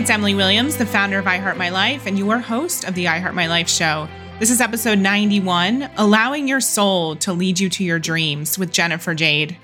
[0.00, 3.34] it's Emily Williams, the founder of iHeart My Life and your host of the iHeart
[3.34, 4.08] My Life show.
[4.38, 9.14] This is episode 91 Allowing Your Soul to Lead You to Your Dreams with Jennifer
[9.14, 9.58] Jayde.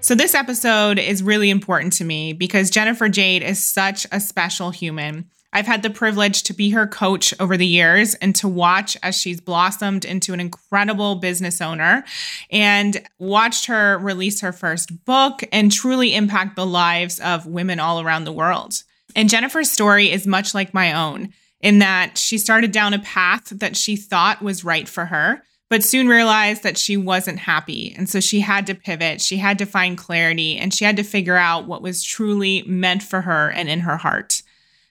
[0.00, 4.72] So, this episode is really important to me because Jennifer Jayde is such a special
[4.72, 5.30] human.
[5.52, 9.16] I've had the privilege to be her coach over the years and to watch as
[9.16, 12.04] she's blossomed into an incredible business owner
[12.50, 18.00] and watched her release her first book and truly impact the lives of women all
[18.00, 18.82] around the world.
[19.16, 23.48] And Jennifer's story is much like my own in that she started down a path
[23.48, 27.94] that she thought was right for her, but soon realized that she wasn't happy.
[27.96, 31.02] And so she had to pivot, she had to find clarity, and she had to
[31.02, 34.42] figure out what was truly meant for her and in her heart.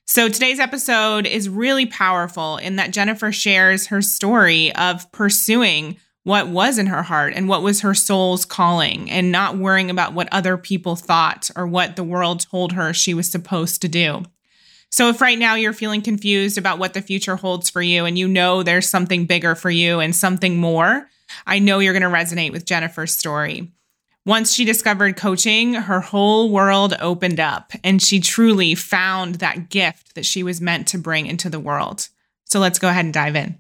[0.07, 6.47] So today's episode is really powerful in that Jennifer shares her story of pursuing what
[6.47, 10.27] was in her heart and what was her soul's calling and not worrying about what
[10.31, 14.23] other people thought or what the world told her she was supposed to do.
[14.89, 18.17] So, if right now you're feeling confused about what the future holds for you and
[18.17, 21.07] you know there's something bigger for you and something more,
[21.45, 23.71] I know you're going to resonate with Jennifer's story.
[24.25, 30.15] Once she discovered coaching, her whole world opened up and she truly found that gift
[30.15, 32.07] that she was meant to bring into the world.
[32.45, 33.59] So, let's go ahead and dive in.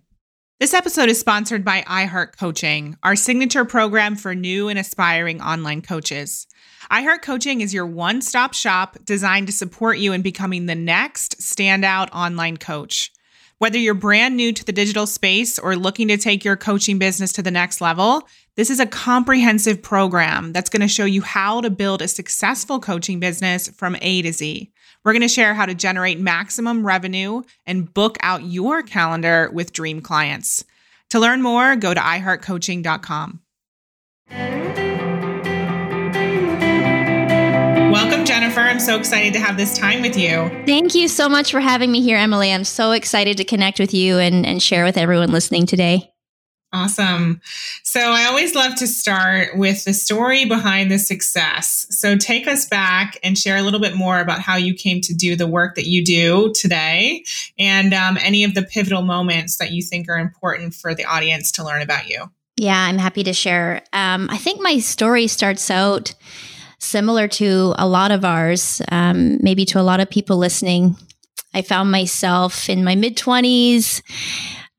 [0.57, 5.81] This episode is sponsored by iHeart Coaching, our signature program for new and aspiring online
[5.81, 6.47] coaches.
[6.89, 11.41] iHeart Coaching is your one stop shop designed to support you in becoming the next
[11.41, 13.11] standout online coach.
[13.57, 17.33] Whether you're brand new to the digital space or looking to take your coaching business
[17.33, 21.59] to the next level, this is a comprehensive program that's going to show you how
[21.59, 24.71] to build a successful coaching business from A to Z.
[25.05, 29.71] We're going to share how to generate maximum revenue and book out your calendar with
[29.71, 30.65] dream clients.
[31.11, 33.39] To learn more, go to iHeartCoaching.com.
[37.91, 38.61] Welcome, Jennifer.
[38.61, 40.49] I'm so excited to have this time with you.
[40.65, 42.51] Thank you so much for having me here, Emily.
[42.51, 46.11] I'm so excited to connect with you and, and share with everyone listening today.
[46.75, 47.39] Awesome.
[47.83, 51.87] So I always love to start with the story behind the success.
[51.89, 55.13] So take us back and share a little bit more about how you came to
[55.13, 57.23] do the work that you do today
[57.57, 61.49] and um, any of the pivotal moments that you think are important for the audience
[61.53, 62.29] to learn about you.
[62.57, 63.81] Yeah, I'm happy to share.
[63.93, 66.13] Um, I think my story starts out
[66.79, 70.97] similar to a lot of ours, um, maybe to a lot of people listening.
[71.53, 74.01] I found myself in my mid 20s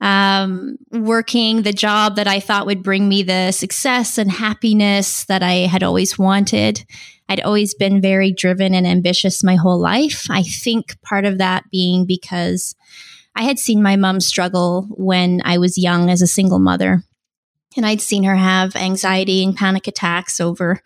[0.01, 5.43] um, working the job that I thought would bring me the success and happiness that
[5.43, 6.85] I had always wanted.
[7.29, 10.27] I'd always been very driven and ambitious my whole life.
[10.31, 12.75] I think part of that being because
[13.35, 17.03] I had seen my mom struggle when I was young as a single mother.
[17.77, 20.81] And I'd seen her have anxiety and panic attacks over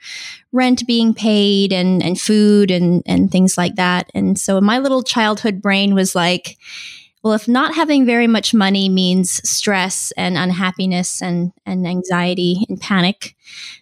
[0.50, 4.10] rent being paid and, and food and, and things like that.
[4.12, 6.56] And so my little childhood brain was like,
[7.22, 12.80] well, if not having very much money means stress and unhappiness and, and anxiety and
[12.80, 13.36] panic,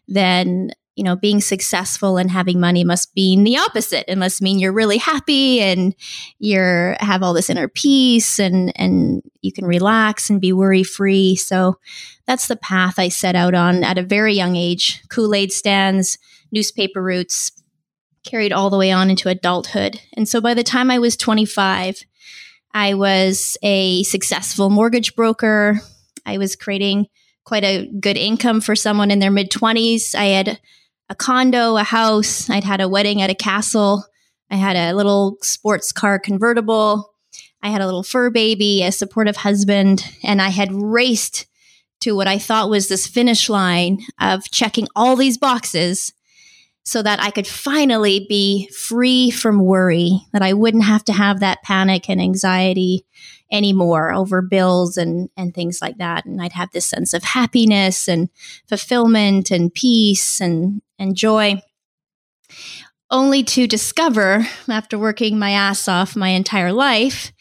[0.08, 4.04] then you know being successful and having money must mean the opposite.
[4.10, 5.94] It must mean you're really happy and
[6.40, 11.36] you're have all this inner peace and and you can relax and be worry free
[11.36, 11.78] so
[12.26, 15.00] that's the path i set out on at a very young age.
[15.08, 16.18] Kool-aid stands
[16.50, 17.52] newspaper routes
[18.24, 20.00] carried all the way on into adulthood.
[20.14, 22.02] And so by the time i was 25
[22.72, 25.80] I was a successful mortgage broker.
[26.26, 27.06] I was creating
[27.44, 30.14] quite a good income for someone in their mid 20s.
[30.14, 30.60] I had
[31.08, 32.50] a condo, a house.
[32.50, 34.04] I'd had a wedding at a castle.
[34.50, 37.10] I had a little sports car convertible.
[37.62, 41.46] I had a little fur baby, a supportive husband, and I had raced
[42.00, 46.12] to what I thought was this finish line of checking all these boxes
[46.88, 51.40] so that I could finally be free from worry, that I wouldn't have to have
[51.40, 53.04] that panic and anxiety
[53.52, 56.24] anymore over bills and, and things like that.
[56.24, 58.30] And I'd have this sense of happiness and
[58.70, 61.60] fulfillment and peace and, and joy.
[63.10, 67.32] Only to discover, after working my ass off my entire life,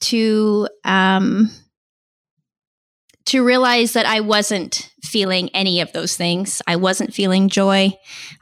[0.00, 1.48] to um,
[3.26, 6.60] to realize that I wasn't feeling any of those things.
[6.66, 7.92] I wasn't feeling joy.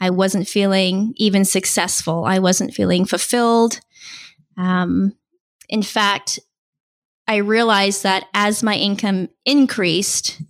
[0.01, 2.25] I wasn't feeling even successful.
[2.25, 3.81] I wasn't feeling fulfilled.
[4.57, 5.15] Um,
[5.69, 6.41] in fact,
[7.29, 10.43] I realized that as my income increased,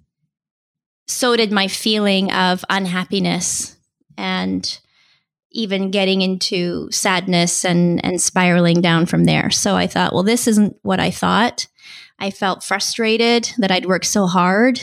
[1.06, 3.76] so did my feeling of unhappiness
[4.16, 4.78] and
[5.50, 9.50] even getting into sadness and, and spiraling down from there.
[9.50, 11.66] So I thought, well, this isn't what I thought.
[12.22, 14.80] I felt frustrated that I'd worked so hard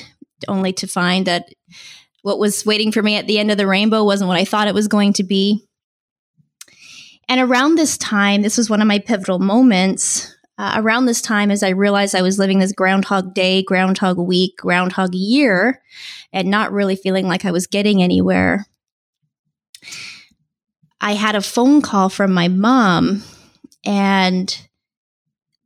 [0.50, 1.48] only to find that
[2.22, 4.68] what was waiting for me at the end of the rainbow wasn't what I thought
[4.68, 5.66] it was going to be.
[7.30, 10.36] And around this time, this was one of my pivotal moments.
[10.58, 14.58] Uh, around this time, as I realized I was living this Groundhog Day, Groundhog Week,
[14.58, 15.82] Groundhog Year,
[16.34, 18.66] and not really feeling like I was getting anywhere,
[21.00, 23.24] I had a phone call from my mom.
[23.86, 24.69] And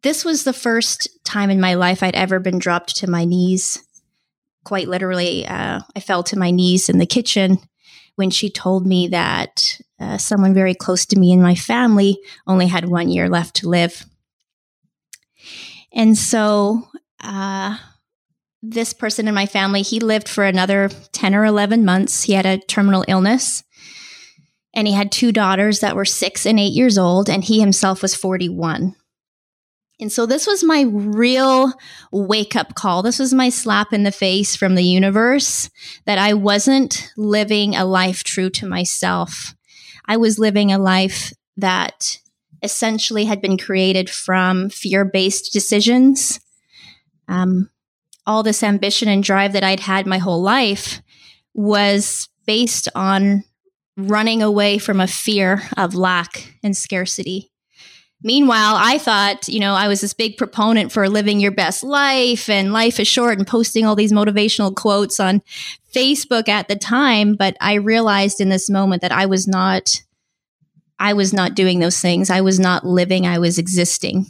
[0.03, 3.81] this was the first time in my life I'd ever been dropped to my knees.
[4.63, 7.57] Quite literally, uh, I fell to my knees in the kitchen
[8.15, 12.67] when she told me that uh, someone very close to me in my family only
[12.67, 14.05] had one year left to live.
[15.91, 16.87] And so,
[17.21, 17.77] uh,
[18.61, 22.23] this person in my family, he lived for another 10 or 11 months.
[22.23, 23.63] He had a terminal illness
[24.73, 28.01] and he had two daughters that were six and eight years old, and he himself
[28.01, 28.95] was 41.
[30.03, 31.71] And so this was my real
[32.11, 33.03] wake up call.
[33.03, 35.69] This was my slap in the face from the universe
[36.03, 39.55] that I wasn't living a life true to myself.
[40.05, 42.19] I was living a life that
[42.61, 46.37] essentially had been created from fear based decisions.
[47.29, 47.69] Um,
[48.27, 51.01] all this ambition and drive that I'd had my whole life
[51.53, 53.45] was based on
[53.95, 57.52] running away from a fear of lack and scarcity.
[58.23, 62.49] Meanwhile, I thought, you know, I was this big proponent for living your best life
[62.49, 65.41] and life is short and posting all these motivational quotes on
[65.93, 70.01] Facebook at the time, but I realized in this moment that I was not
[70.99, 72.29] I was not doing those things.
[72.29, 74.27] I was not living, I was existing.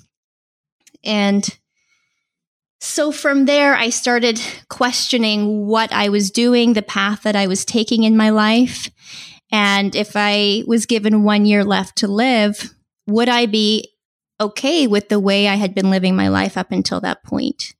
[1.04, 1.48] And
[2.80, 7.64] so from there, I started questioning what I was doing, the path that I was
[7.64, 8.90] taking in my life.
[9.52, 12.74] And if I was given one year left to live,
[13.08, 13.90] would I be
[14.40, 17.76] okay with the way I had been living my life up until that point?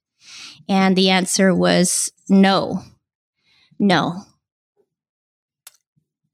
[0.68, 2.82] And the answer was no.
[3.78, 4.22] No.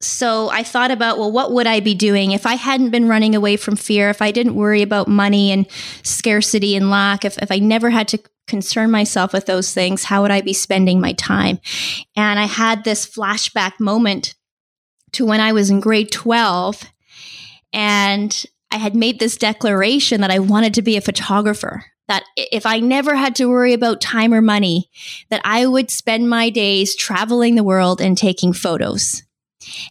[0.02, 3.34] So I thought about, well, what would I be doing if I hadn't been running
[3.34, 5.66] away from fear, if I didn't worry about money and
[6.02, 10.22] scarcity and lack, if, if I never had to concern myself with those things, how
[10.22, 11.60] would I be spending my time?
[12.16, 14.34] And I had this flashback moment
[15.12, 16.82] to when I was in grade 12
[17.74, 21.84] and I had made this declaration that I wanted to be a photographer.
[22.08, 24.90] That if I never had to worry about time or money,
[25.28, 29.22] that I would spend my days traveling the world and taking photos.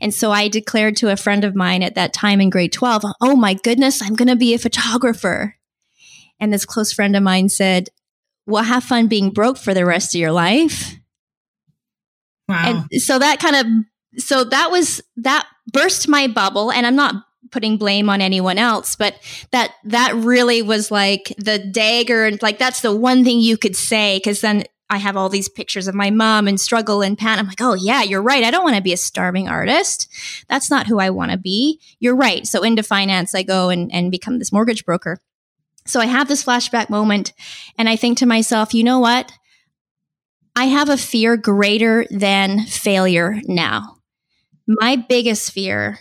[0.01, 3.03] And so I declared to a friend of mine at that time in grade 12,
[3.21, 5.55] Oh my goodness, I'm going to be a photographer.
[6.39, 7.89] And this close friend of mine said,
[8.45, 10.95] Well, have fun being broke for the rest of your life.
[12.47, 12.85] Wow.
[12.91, 16.71] And so that kind of, so that was, that burst my bubble.
[16.71, 19.15] And I'm not putting blame on anyone else but
[19.51, 23.75] that that really was like the dagger and like that's the one thing you could
[23.75, 27.39] say because then i have all these pictures of my mom and struggle and pan
[27.39, 30.07] i'm like oh yeah you're right i don't want to be a starving artist.
[30.47, 31.79] That's not who i want to be.
[31.99, 35.19] You're right so into finance i go and, and become this mortgage broker.
[35.85, 37.33] So i have this flashback moment
[37.77, 39.31] and i think to myself you know what?
[40.55, 43.97] I have a fear greater than failure now.
[44.67, 45.99] My biggest fear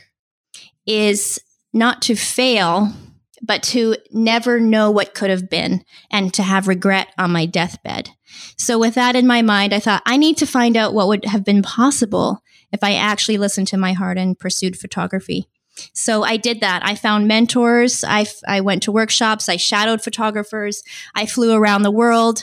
[0.88, 1.38] is
[1.72, 2.92] not to fail,
[3.42, 8.10] but to never know what could have been and to have regret on my deathbed.
[8.56, 11.24] So, with that in my mind, I thought I need to find out what would
[11.26, 12.42] have been possible
[12.72, 15.48] if I actually listened to my heart and pursued photography.
[15.92, 16.84] So I did that.
[16.84, 18.04] I found mentors.
[18.04, 19.48] I, I went to workshops.
[19.48, 20.82] I shadowed photographers.
[21.14, 22.42] I flew around the world.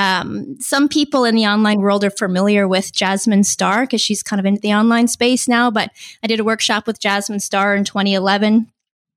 [0.00, 4.40] Um, some people in the online world are familiar with Jasmine Star because she's kind
[4.40, 5.70] of in the online space now.
[5.70, 5.90] But
[6.22, 8.72] I did a workshop with Jasmine Star in 2011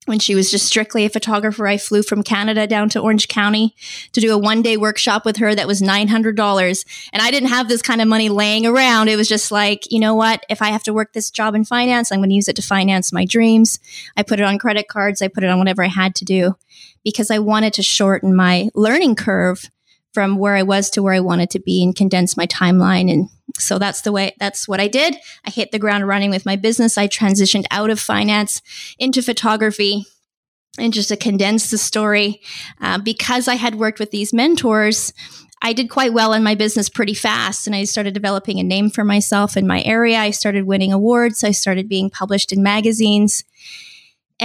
[0.07, 1.65] when she was just strictly a photographer.
[1.67, 3.73] I flew from Canada down to Orange County
[4.11, 6.85] to do a one day workshop with her that was $900.
[7.13, 9.07] And I didn't have this kind of money laying around.
[9.07, 10.45] It was just like, you know what?
[10.49, 12.61] If I have to work this job in finance, I'm going to use it to
[12.61, 13.79] finance my dreams.
[14.17, 15.21] I put it on credit cards.
[15.21, 16.57] I put it on whatever I had to do
[17.05, 19.69] because I wanted to shorten my learning curve
[20.13, 23.11] from where I was to where I wanted to be and condense my timeline.
[23.11, 25.15] And so that's the way, that's what I did.
[25.45, 26.97] I hit the ground running with my business.
[26.97, 28.61] I transitioned out of finance
[28.99, 30.05] into photography.
[30.79, 32.41] And just to condense the story,
[32.81, 35.13] uh, because I had worked with these mentors,
[35.61, 37.67] I did quite well in my business pretty fast.
[37.67, 40.17] And I started developing a name for myself in my area.
[40.17, 41.43] I started winning awards.
[41.43, 43.43] I started being published in magazines.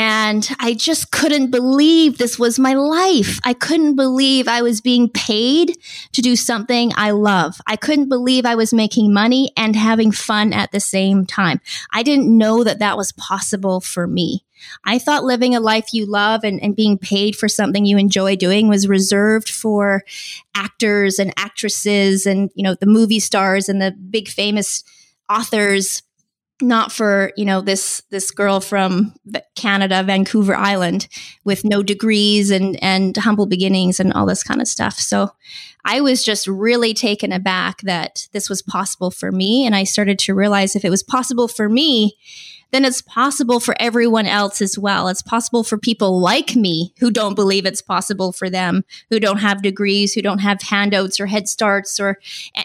[0.01, 3.41] And I just couldn't believe this was my life.
[3.43, 5.77] I couldn't believe I was being paid
[6.13, 7.61] to do something I love.
[7.67, 11.61] I couldn't believe I was making money and having fun at the same time.
[11.93, 14.45] I didn't know that that was possible for me.
[14.85, 18.37] I thought living a life you love and, and being paid for something you enjoy
[18.37, 20.05] doing was reserved for
[20.55, 24.85] actors and actresses and, you know, the movie stars and the big famous
[25.29, 26.05] authors
[26.61, 29.15] not for you know this this girl from
[29.55, 31.09] Canada, Vancouver Island,
[31.45, 34.95] with no degrees and and humble beginnings and all this kind of stuff.
[34.95, 35.31] So
[35.91, 40.19] I was just really taken aback that this was possible for me, and I started
[40.21, 42.15] to realize if it was possible for me,
[42.73, 45.09] then it's possible for everyone else as well.
[45.09, 49.39] It's possible for people like me who don't believe it's possible for them, who don't
[49.39, 52.19] have degrees, who don't have handouts or head starts or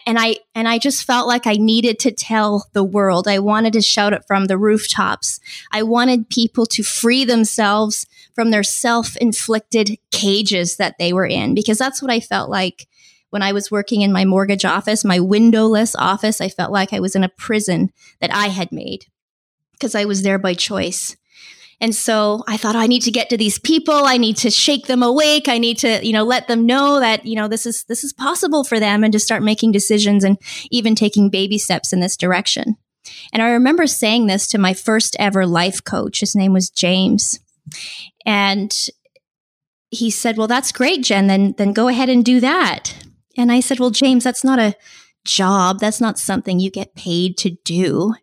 [0.06, 3.30] and I and I just felt like I needed to tell the world.
[3.30, 5.40] I wanted to shout it from the rooftops.
[5.72, 11.78] I wanted people to free themselves from their self-inflicted cages that they were in because
[11.78, 12.90] that's what I felt like
[13.34, 17.00] when I was working in my mortgage office, my windowless office, I felt like I
[17.00, 19.08] was in a prison that I had made
[19.72, 21.18] because I was there by choice.
[21.82, 24.06] And so I thought, oh, I need to get to these people.
[24.06, 25.48] I need to shake them awake.
[25.48, 28.14] I need to, you know, let them know that, you know, this is, this is
[28.14, 30.38] possible for them and to start making decisions and
[30.70, 32.78] even taking baby steps in this direction.
[33.34, 36.20] And I remember saying this to my first ever life coach.
[36.20, 37.40] His name was James.
[38.28, 38.72] And
[39.90, 41.26] he said, well, that's great, Jen.
[41.26, 42.94] Then, then go ahead and do that.
[43.38, 44.76] And I said, well, James, that's not a
[45.26, 45.80] job.
[45.80, 48.16] That's not something you get paid to do.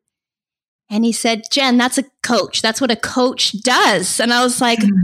[0.88, 2.62] And he said, Jen, that's a coach.
[2.62, 4.18] That's what a coach does.
[4.18, 5.02] And I was like, mm-hmm.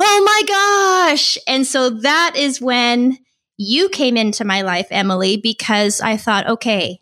[0.00, 0.42] oh my
[1.10, 1.38] gosh.
[1.46, 3.18] And so that is when
[3.56, 7.00] you came into my life, Emily, because I thought, okay,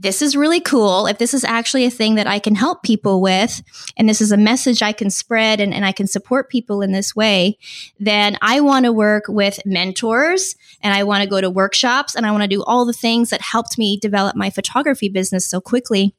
[0.00, 1.06] this is really cool.
[1.06, 3.62] If this is actually a thing that I can help people with,
[3.98, 6.92] and this is a message I can spread and, and I can support people in
[6.92, 7.58] this way,
[7.98, 12.24] then I want to work with mentors and I want to go to workshops and
[12.24, 15.60] I want to do all the things that helped me develop my photography business so
[15.60, 16.14] quickly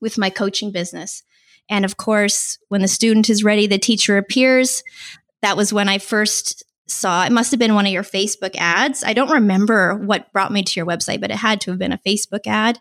[0.00, 1.22] with my coaching business.
[1.70, 4.82] And of course, when the student is ready, the teacher appears.
[5.42, 9.02] That was when I first saw it must have been one of your Facebook ads.
[9.04, 11.92] I don't remember what brought me to your website, but it had to have been
[11.92, 12.80] a Facebook ad.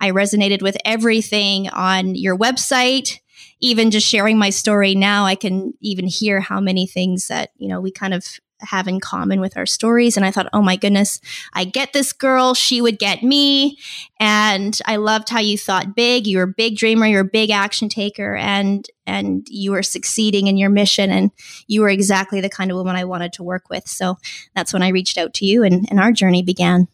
[0.00, 3.18] I resonated with everything on your website.
[3.60, 7.68] Even just sharing my story now, I can even hear how many things that, you
[7.68, 8.26] know, we kind of
[8.60, 10.16] have in common with our stories.
[10.16, 11.20] And I thought, oh my goodness,
[11.52, 12.54] I get this girl.
[12.54, 13.78] She would get me.
[14.18, 16.26] And I loved how you thought big.
[16.26, 17.06] You were a big dreamer.
[17.06, 18.36] You're a big action taker.
[18.36, 21.10] And, and you were succeeding in your mission.
[21.10, 21.30] And
[21.66, 23.86] you were exactly the kind of woman I wanted to work with.
[23.88, 24.18] So
[24.54, 26.88] that's when I reached out to you and, and our journey began.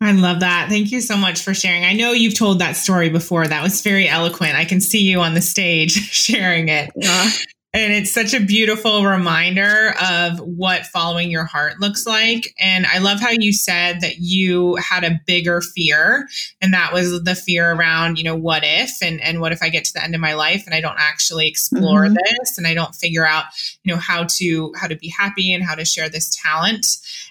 [0.00, 0.68] I love that.
[0.68, 1.84] Thank you so much for sharing.
[1.84, 3.46] I know you've told that story before.
[3.46, 4.54] That was very eloquent.
[4.54, 6.90] I can see you on the stage sharing it.
[6.94, 7.30] Yeah.
[7.76, 12.54] And it's such a beautiful reminder of what following your heart looks like.
[12.58, 16.26] And I love how you said that you had a bigger fear.
[16.62, 19.68] And that was the fear around, you know, what if and, and what if I
[19.68, 22.14] get to the end of my life and I don't actually explore mm-hmm.
[22.14, 23.44] this and I don't figure out,
[23.82, 26.86] you know, how to how to be happy and how to share this talent.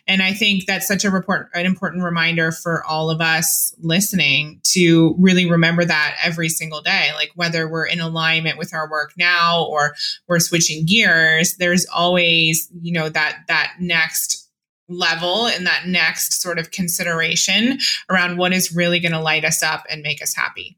[0.08, 4.62] And I think that's such a report an important reminder for all of us listening
[4.74, 7.10] to really remember that every single day.
[7.16, 9.96] Like whether we're in alignment with our work now or
[10.28, 14.48] we're switching gears, there's always, you know, that that next
[14.88, 19.64] level and that next sort of consideration around what is really going to light us
[19.64, 20.78] up and make us happy.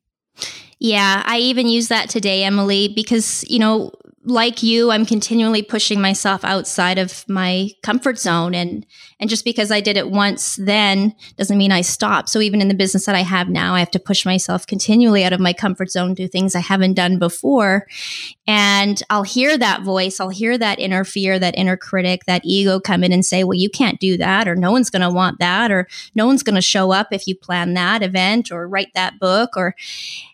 [0.79, 3.91] Yeah, I even use that today, Emily, because, you know,
[4.23, 8.53] like you, I'm continually pushing myself outside of my comfort zone.
[8.53, 8.85] And,
[9.19, 12.29] and just because I did it once then doesn't mean I stop.
[12.29, 15.23] So even in the business that I have now, I have to push myself continually
[15.23, 17.87] out of my comfort zone, do things I haven't done before.
[18.45, 20.19] And I'll hear that voice.
[20.19, 23.55] I'll hear that inner fear, that inner critic, that ego come in and say, well,
[23.55, 26.55] you can't do that, or no one's going to want that, or no one's going
[26.55, 29.75] to show up if you plan that event or write that book or,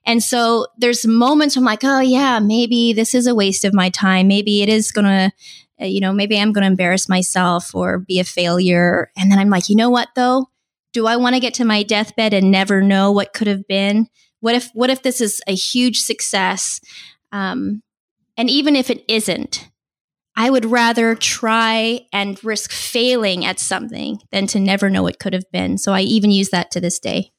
[0.05, 3.89] and so there's moments I'm like, oh yeah, maybe this is a waste of my
[3.89, 4.27] time.
[4.27, 5.31] Maybe it is going to,
[5.79, 9.11] you know, maybe I'm going to embarrass myself or be a failure.
[9.17, 10.47] And then I'm like, you know what though?
[10.93, 14.07] Do I want to get to my deathbed and never know what could have been?
[14.39, 16.79] What if, what if this is a huge success?
[17.31, 17.81] Um,
[18.37, 19.69] and even if it isn't,
[20.35, 25.33] I would rather try and risk failing at something than to never know what could
[25.33, 25.77] have been.
[25.77, 27.32] So I even use that to this day.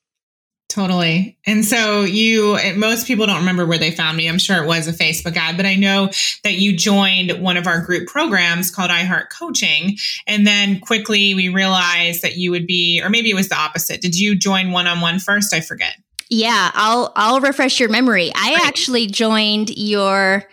[0.68, 1.38] Totally.
[1.46, 4.28] And so you, most people don't remember where they found me.
[4.28, 6.10] I'm sure it was a Facebook ad, but I know
[6.42, 9.98] that you joined one of our group programs called iHeart Coaching.
[10.26, 14.00] And then quickly we realized that you would be, or maybe it was the opposite.
[14.00, 15.54] Did you join one on one first?
[15.54, 15.96] I forget.
[16.30, 18.32] Yeah, I'll, I'll refresh your memory.
[18.34, 18.66] I right.
[18.66, 20.44] actually joined your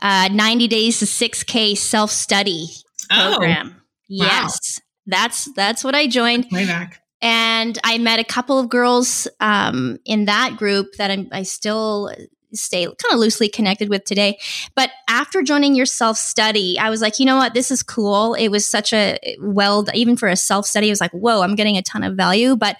[0.00, 2.66] uh, 90 days to 6K self study
[3.12, 3.82] oh, program.
[4.08, 4.80] Yes.
[4.80, 4.84] Wow.
[5.06, 6.46] That's that's what I joined.
[6.52, 11.28] Way back and I met a couple of girls um, in that group that I'm,
[11.32, 12.10] I still
[12.52, 14.38] stay kind of loosely connected with today.
[14.74, 18.34] But after joining your self study, I was like, you know what, this is cool.
[18.34, 21.54] It was such a well, even for a self study, it was like, whoa, I'm
[21.54, 22.56] getting a ton of value.
[22.56, 22.76] But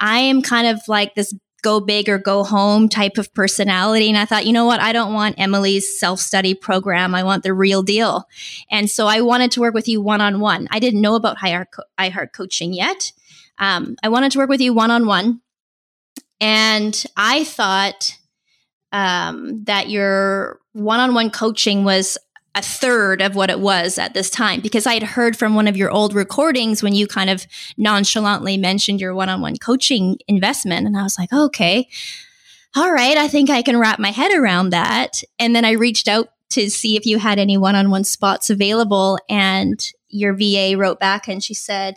[0.00, 4.08] I am kind of like this go big or go home type of personality.
[4.08, 4.80] And I thought, you know what?
[4.80, 7.14] I don't want Emily's self study program.
[7.14, 8.28] I want the real deal.
[8.70, 10.68] And so I wanted to work with you one on one.
[10.70, 13.12] I didn't know about iHeart coaching yet.
[13.58, 15.40] Um, I wanted to work with you one on one.
[16.40, 18.16] And I thought
[18.92, 22.16] um, that your one on one coaching was
[22.54, 25.68] a third of what it was at this time because I had heard from one
[25.68, 27.46] of your old recordings when you kind of
[27.76, 30.86] nonchalantly mentioned your one on one coaching investment.
[30.86, 31.88] And I was like, okay,
[32.74, 35.22] all right, I think I can wrap my head around that.
[35.38, 38.50] And then I reached out to see if you had any one on one spots
[38.50, 39.18] available.
[39.28, 41.96] And your VA wrote back and she said,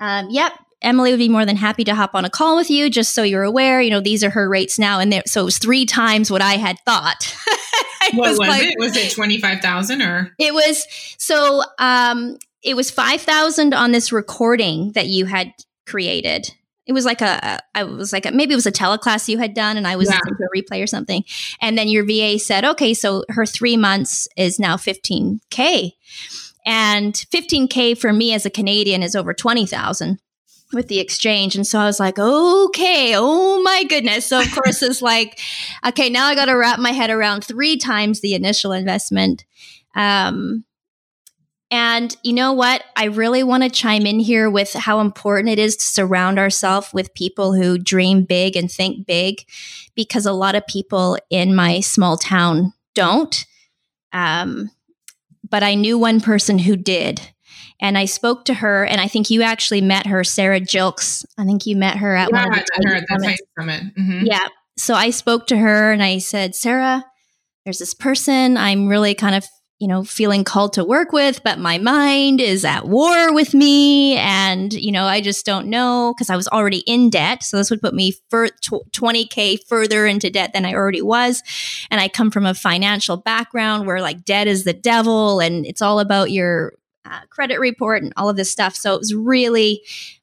[0.00, 2.88] um, yep, Emily would be more than happy to hop on a call with you,
[2.88, 3.80] just so you're aware.
[3.80, 6.42] You know, these are her rates now, and there, so it was three times what
[6.42, 7.34] I had thought.
[8.14, 8.76] what was, was like, it?
[8.78, 10.32] Was it twenty five thousand or?
[10.38, 10.86] It was
[11.18, 11.62] so.
[11.78, 15.52] Um, it was five thousand on this recording that you had
[15.86, 16.54] created.
[16.86, 19.52] It was like a, I was like a, maybe it was a teleclass you had
[19.52, 20.20] done, and I was yeah.
[20.24, 21.22] a replay or something.
[21.60, 25.96] And then your VA said, okay, so her three months is now fifteen k,
[26.64, 30.20] and fifteen k for me as a Canadian is over twenty thousand
[30.72, 31.56] with the exchange.
[31.56, 34.26] And so I was like, okay, oh my goodness.
[34.26, 35.40] So of course it's like,
[35.86, 39.44] okay, now I got to wrap my head around three times the initial investment.
[39.94, 40.64] Um,
[41.70, 42.82] and you know what?
[42.96, 46.88] I really want to chime in here with how important it is to surround ourselves
[46.92, 49.42] with people who dream big and think big,
[49.94, 53.44] because a lot of people in my small town don't.
[54.12, 54.70] Um,
[55.48, 57.20] but I knew one person who did.
[57.80, 61.24] And I spoke to her, and I think you actually met her, Sarah Jilks.
[61.38, 63.38] I think you met her at yeah, one of the I met her at the
[63.58, 63.82] summit.
[63.96, 64.26] Mm-hmm.
[64.26, 64.48] Yeah.
[64.78, 67.04] So I spoke to her and I said, Sarah,
[67.64, 69.44] there's this person I'm really kind of,
[69.80, 74.16] you know, feeling called to work with, but my mind is at war with me.
[74.16, 77.42] And, you know, I just don't know because I was already in debt.
[77.42, 81.42] So this would put me for 20K further into debt than I already was.
[81.90, 85.82] And I come from a financial background where like debt is the devil and it's
[85.82, 86.72] all about your
[87.08, 88.74] uh, credit report and all of this stuff.
[88.74, 89.82] So it was really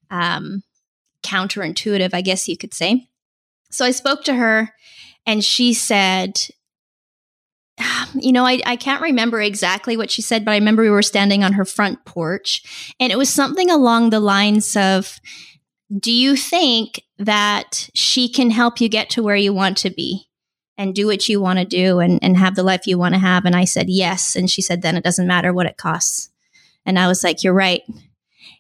[0.10, 0.64] um,
[1.24, 3.08] counterintuitive, I guess you could say.
[3.72, 4.74] So I spoke to her
[5.26, 6.40] and she said,
[8.14, 11.02] you know, I, I can't remember exactly what she said, but I remember we were
[11.02, 15.20] standing on her front porch and it was something along the lines of,
[16.00, 20.28] do you think that she can help you get to where you want to be?
[20.78, 23.20] and do what you want to do and, and have the life you want to
[23.20, 23.46] have?
[23.46, 24.36] And I said, yes.
[24.36, 26.30] And she said, then it doesn't matter what it costs.
[26.86, 27.82] And I was like, you're right.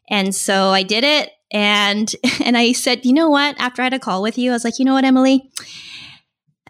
[0.10, 1.32] And so I did it.
[1.52, 3.56] And, and I said, you know what?
[3.60, 5.50] After I had a call with you, I was like, you know what, Emily?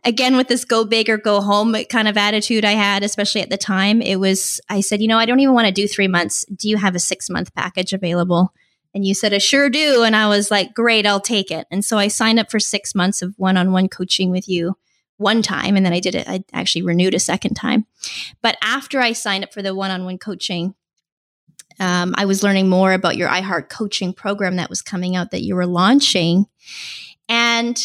[0.04, 3.50] Again, with this go big or go home kind of attitude I had, especially at
[3.50, 6.08] the time, it was, I said, you know, I don't even want to do three
[6.08, 6.46] months.
[6.46, 8.54] Do you have a six month package available?
[8.94, 10.04] And you said, I sure do.
[10.04, 11.66] And I was like, great, I'll take it.
[11.72, 14.78] And so I signed up for six months of one on one coaching with you
[15.18, 15.76] one time.
[15.76, 17.86] And then I did it, I actually renewed a second time.
[18.42, 20.76] But after I signed up for the one on one coaching,
[21.80, 25.44] um, I was learning more about your iHeart coaching program that was coming out that
[25.44, 26.46] you were launching.
[27.28, 27.78] And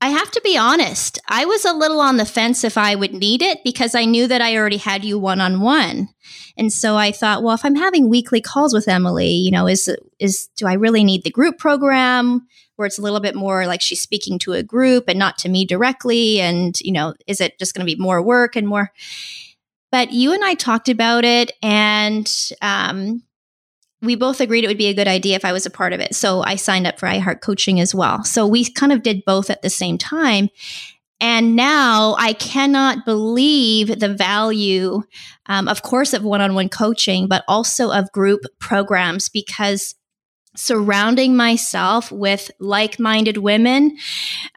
[0.00, 3.12] I have to be honest, I was a little on the fence if I would
[3.12, 6.08] need it because I knew that I already had you one on one.
[6.56, 9.94] And so I thought, well, if I'm having weekly calls with Emily, you know, is
[10.18, 13.82] is do I really need the group program where it's a little bit more like
[13.82, 17.58] she's speaking to a group and not to me directly and, you know, is it
[17.58, 18.90] just going to be more work and more
[19.90, 22.30] but you and I talked about it, and
[22.62, 23.22] um,
[24.02, 26.00] we both agreed it would be a good idea if I was a part of
[26.00, 26.14] it.
[26.14, 28.24] So I signed up for iHeart Coaching as well.
[28.24, 30.48] So we kind of did both at the same time.
[31.20, 35.02] And now I cannot believe the value,
[35.46, 39.94] um, of course, of one on one coaching, but also of group programs because
[40.56, 43.96] surrounding myself with like-minded women.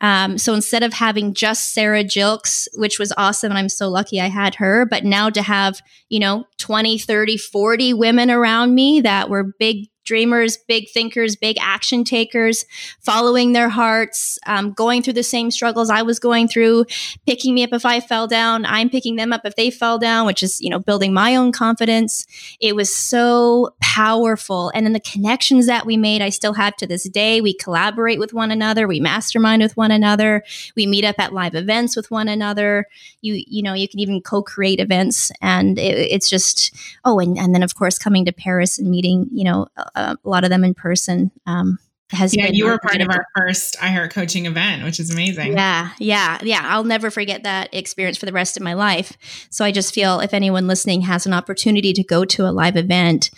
[0.01, 4.19] Um, so instead of having just sarah jilks which was awesome and i'm so lucky
[4.19, 5.79] i had her but now to have
[6.09, 11.57] you know 20 30 40 women around me that were big dreamers, big thinkers, big
[11.59, 12.65] action takers,
[12.99, 16.85] following their hearts, um, going through the same struggles I was going through,
[17.25, 18.65] picking me up if I fell down.
[18.65, 21.51] I'm picking them up if they fell down, which is, you know, building my own
[21.51, 22.25] confidence.
[22.59, 24.71] It was so powerful.
[24.73, 27.41] And then the connections that we made, I still have to this day.
[27.41, 28.87] We collaborate with one another.
[28.87, 30.43] We mastermind with one another.
[30.75, 32.87] We meet up at live events with one another.
[33.21, 37.53] You, you know, you can even co-create events and it, it's just, oh, and, and
[37.53, 40.73] then of course coming to Paris and meeting, you know, a lot of them in
[40.73, 41.31] person.
[41.45, 41.79] Um,
[42.11, 45.53] has yeah, you were part of our first iHeart coaching event, which is amazing.
[45.53, 46.61] Yeah, yeah, yeah.
[46.63, 49.17] I'll never forget that experience for the rest of my life.
[49.49, 52.75] So I just feel if anyone listening has an opportunity to go to a live
[52.75, 53.31] event,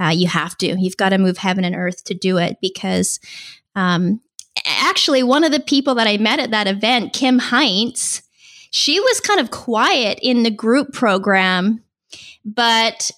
[0.00, 0.76] uh, you have to.
[0.78, 3.20] You've got to move heaven and earth to do it because
[3.74, 4.20] um,
[4.66, 8.22] actually, one of the people that I met at that event, Kim Heinz,
[8.70, 11.82] she was kind of quiet in the group program,
[12.44, 13.10] but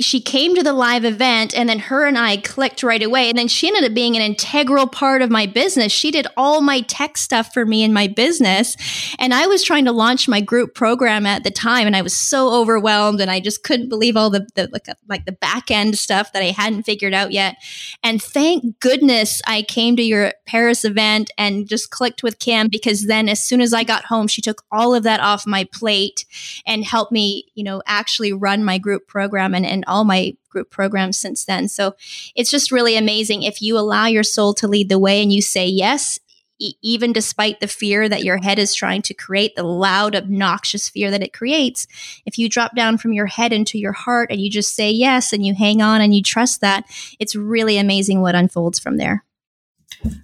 [0.00, 3.28] she came to the live event and then her and I clicked right away.
[3.28, 5.92] And then she ended up being an integral part of my business.
[5.92, 8.76] She did all my tech stuff for me in my business.
[9.18, 12.16] And I was trying to launch my group program at the time and I was
[12.16, 15.98] so overwhelmed and I just couldn't believe all the, the like, like the back end
[15.98, 17.56] stuff that I hadn't figured out yet.
[18.02, 23.06] And thank goodness I came to your Paris event and just clicked with Kim because
[23.06, 26.24] then as soon as I got home, she took all of that off my plate
[26.66, 30.70] and helped me, you know, actually run my group program and, and all my group
[30.70, 31.68] programs since then.
[31.68, 31.94] So
[32.34, 35.42] it's just really amazing if you allow your soul to lead the way and you
[35.42, 36.18] say yes,
[36.58, 40.88] e- even despite the fear that your head is trying to create, the loud, obnoxious
[40.88, 41.86] fear that it creates.
[42.26, 45.32] If you drop down from your head into your heart and you just say yes
[45.32, 46.84] and you hang on and you trust that,
[47.18, 49.24] it's really amazing what unfolds from there.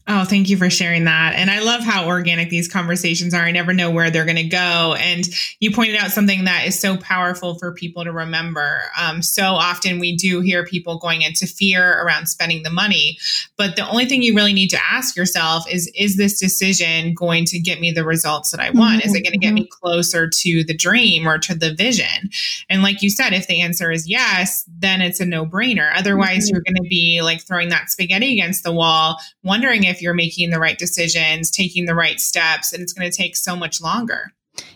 [0.09, 1.35] Oh, thank you for sharing that.
[1.35, 3.42] And I love how organic these conversations are.
[3.42, 4.94] I never know where they're going to go.
[4.98, 5.29] And
[5.61, 8.83] you pointed out something that is so powerful for people to remember.
[8.98, 13.18] Um, so often we do hear people going into fear around spending the money.
[13.59, 17.44] But the only thing you really need to ask yourself is Is this decision going
[17.46, 19.00] to get me the results that I want?
[19.00, 19.09] Mm-hmm.
[19.09, 19.87] Is it going to get me mm-hmm.
[19.87, 22.31] closer to the dream or to the vision?
[22.70, 25.90] And like you said, if the answer is yes, then it's a no brainer.
[25.94, 26.55] Otherwise, mm-hmm.
[26.55, 30.12] you're going to be like throwing that spaghetti against the wall, wondering wondering if you're
[30.12, 33.81] making the right decisions, taking the right steps, and it's going to take so much
[33.81, 34.31] longer.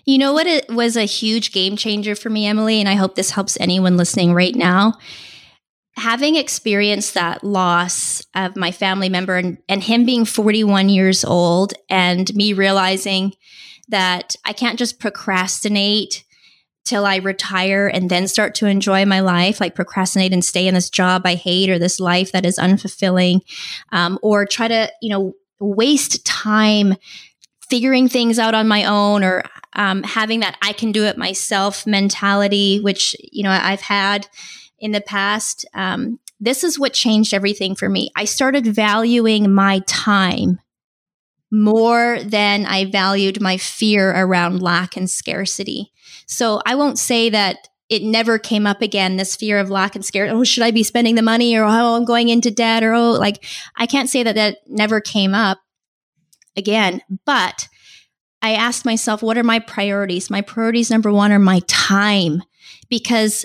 [0.07, 3.15] You know what it was a huge game changer for me, Emily, and I hope
[3.15, 4.95] this helps anyone listening right now.
[5.97, 11.75] Having experienced that loss of my family member and, and him being 41 years old,
[11.91, 13.35] and me realizing
[13.89, 16.25] that I can't just procrastinate
[16.85, 20.75] till I retire and then start to enjoy my life, like procrastinate and stay in
[20.75, 23.41] this job I hate or this life that is unfulfilling,
[23.93, 26.95] um, or try to, you know, waste time
[27.69, 31.87] figuring things out on my own or um, having that I can do it myself
[31.87, 34.27] mentality, which, you know, I've had
[34.79, 35.65] in the past.
[35.75, 38.11] Um, this is what changed everything for me.
[38.17, 40.59] I started valuing my time
[41.53, 45.93] more than I valued my fear around lack and scarcity.
[46.31, 50.05] So I won't say that it never came up again, this fear of lack and
[50.05, 50.39] scarcity.
[50.39, 53.11] Oh, should I be spending the money or oh, I'm going into debt or oh,
[53.13, 53.45] like
[53.77, 55.59] I can't say that that never came up
[56.57, 57.69] again, but
[58.43, 60.31] I asked myself, what are my priorities?
[60.31, 62.45] My priorities number one are my time
[62.89, 63.45] because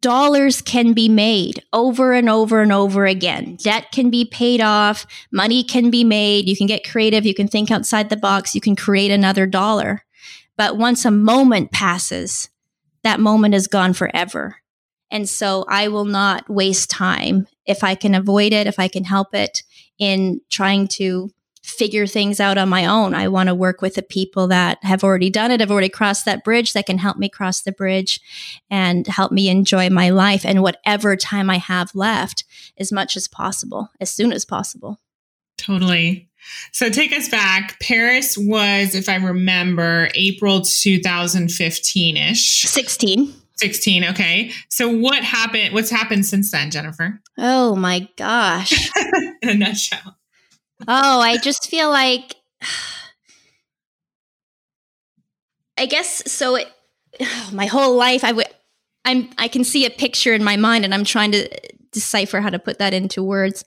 [0.00, 3.56] dollars can be made over and over and over again.
[3.56, 6.48] Debt can be paid off, money can be made.
[6.48, 10.02] You can get creative, you can think outside the box, you can create another dollar.
[10.56, 12.48] But once a moment passes,
[13.02, 14.56] that moment is gone forever.
[15.10, 19.04] And so I will not waste time if I can avoid it, if I can
[19.04, 19.62] help it
[19.98, 21.30] in trying to
[21.62, 23.14] figure things out on my own.
[23.14, 26.24] I want to work with the people that have already done it, have already crossed
[26.24, 28.20] that bridge, that can help me cross the bridge
[28.68, 32.44] and help me enjoy my life and whatever time I have left
[32.78, 34.98] as much as possible, as soon as possible.
[35.56, 36.28] Totally.
[36.72, 37.78] So take us back.
[37.80, 42.62] Paris was, if I remember, April 2015 ish.
[42.62, 43.32] 16.
[43.56, 44.04] 16.
[44.04, 44.52] Okay.
[44.68, 45.74] So what happened?
[45.74, 47.20] What's happened since then, Jennifer?
[47.38, 48.90] Oh my gosh.
[49.42, 50.16] In a nutshell
[50.88, 52.36] oh, I just feel like
[55.78, 56.56] I guess so.
[56.56, 56.68] It,
[57.52, 58.46] my whole life, I would,
[59.04, 61.48] I'm, I can see a picture in my mind, and I'm trying to
[61.92, 63.64] decipher how to put that into words.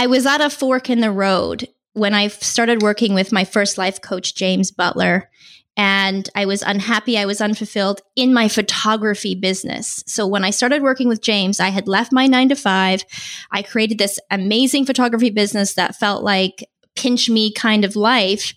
[0.00, 3.76] I was at a fork in the road when I started working with my first
[3.76, 5.28] life coach, James Butler,
[5.76, 7.18] and I was unhappy.
[7.18, 10.02] I was unfulfilled in my photography business.
[10.06, 13.04] So when I started working with James, I had left my nine to five.
[13.52, 16.66] I created this amazing photography business that felt like
[17.00, 18.52] pinch me kind of life.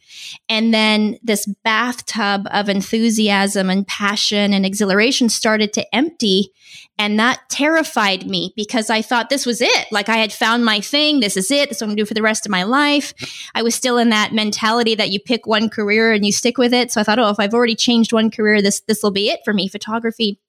[0.49, 6.51] And then this bathtub of enthusiasm and passion and exhilaration started to empty.
[6.97, 9.85] And that terrified me because I thought this was it.
[9.91, 11.21] Like I had found my thing.
[11.21, 11.69] This is it.
[11.69, 13.13] This is what I'm going to do for the rest of my life.
[13.55, 16.73] I was still in that mentality that you pick one career and you stick with
[16.73, 16.91] it.
[16.91, 19.39] So I thought, oh, if I've already changed one career, this, this will be it
[19.45, 20.39] for me, photography.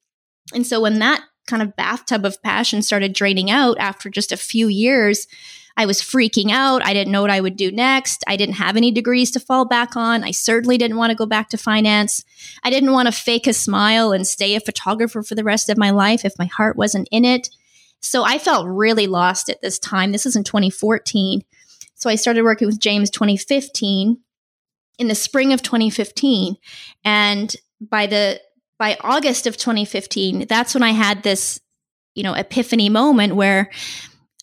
[0.53, 4.37] And so when that kind of bathtub of passion started draining out after just a
[4.37, 5.27] few years,
[5.77, 6.85] I was freaking out.
[6.85, 8.23] I didn't know what I would do next.
[8.27, 10.23] I didn't have any degrees to fall back on.
[10.23, 12.23] I certainly didn't want to go back to finance.
[12.63, 15.77] I didn't want to fake a smile and stay a photographer for the rest of
[15.77, 17.49] my life if my heart wasn't in it.
[17.99, 20.11] So I felt really lost at this time.
[20.11, 21.43] This is in 2014.
[21.95, 24.19] So I started working with James 2015
[24.97, 26.55] in the spring of 2015
[27.03, 28.39] and by the
[28.77, 31.59] by August of 2015 that's when I had this
[32.13, 33.69] you know epiphany moment where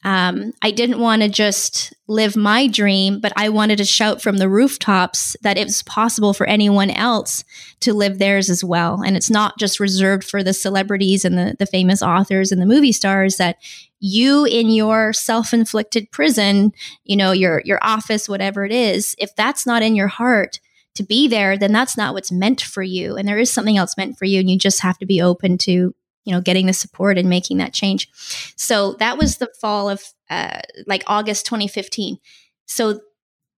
[0.05, 4.39] um, I didn't want to just live my dream, but I wanted to shout from
[4.39, 7.45] the rooftops that it was possible for anyone else
[7.81, 9.03] to live theirs as well.
[9.03, 12.67] And it's not just reserved for the celebrities and the, the famous authors and the
[12.67, 13.59] movie stars that
[14.01, 16.73] you in your self-inflicted prison,
[17.05, 20.59] you know, your your office, whatever it is, if that's not in your heart
[20.95, 23.17] to be there, then that's not what's meant for you.
[23.17, 24.41] And there is something else meant for you.
[24.41, 27.59] And you just have to be open to you know getting the support and making
[27.59, 28.09] that change.
[28.57, 32.19] So that was the fall of uh, like august 2015
[32.65, 33.01] so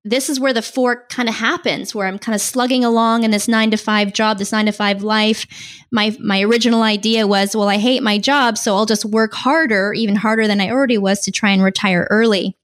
[0.07, 3.31] this is where the fork kind of happens where i'm kind of slugging along in
[3.31, 5.47] this nine to five job this nine to five life.
[5.91, 9.95] My my original idea was well i hate my job so i'll just work harder
[9.95, 12.57] even harder than i already was to try and retire early.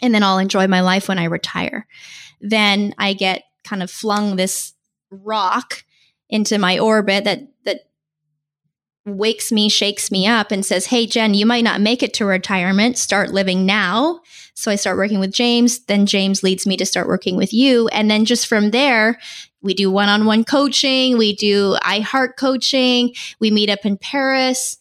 [0.00, 1.86] And then i'll enjoy my life when i retire.
[2.40, 4.72] Then i get kind of flung this
[5.10, 5.84] rock
[6.30, 7.80] into my orbit that that
[9.16, 12.24] wakes me, shakes me up, and says, Hey, Jen, you might not make it to
[12.24, 12.98] retirement.
[12.98, 14.20] Start living now.
[14.54, 15.80] So I start working with James.
[15.86, 17.88] Then James leads me to start working with you.
[17.88, 19.18] And then just from there,
[19.62, 24.76] we do one on one coaching, we do iHeart coaching, we meet up in Paris.